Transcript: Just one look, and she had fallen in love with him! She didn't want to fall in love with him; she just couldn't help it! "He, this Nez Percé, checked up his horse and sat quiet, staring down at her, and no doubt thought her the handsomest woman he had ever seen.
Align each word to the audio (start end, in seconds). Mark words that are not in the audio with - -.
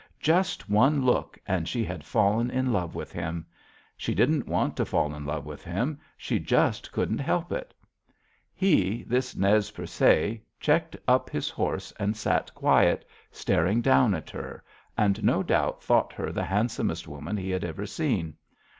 Just 0.19 0.67
one 0.67 1.05
look, 1.05 1.37
and 1.47 1.67
she 1.69 1.83
had 1.85 2.03
fallen 2.03 2.49
in 2.49 2.73
love 2.73 2.95
with 2.95 3.11
him! 3.11 3.45
She 3.95 4.15
didn't 4.15 4.47
want 4.47 4.75
to 4.77 4.83
fall 4.83 5.13
in 5.13 5.27
love 5.27 5.45
with 5.45 5.63
him; 5.63 5.99
she 6.17 6.39
just 6.39 6.91
couldn't 6.91 7.19
help 7.19 7.51
it! 7.51 7.71
"He, 8.55 9.03
this 9.03 9.35
Nez 9.35 9.69
Percé, 9.69 10.41
checked 10.59 10.97
up 11.07 11.29
his 11.29 11.51
horse 11.51 11.93
and 11.99 12.17
sat 12.17 12.51
quiet, 12.55 13.05
staring 13.31 13.79
down 13.79 14.15
at 14.15 14.31
her, 14.31 14.63
and 14.97 15.23
no 15.23 15.43
doubt 15.43 15.83
thought 15.83 16.13
her 16.13 16.31
the 16.31 16.45
handsomest 16.45 17.07
woman 17.07 17.37
he 17.37 17.51
had 17.51 17.63
ever 17.63 17.85
seen. 17.85 18.35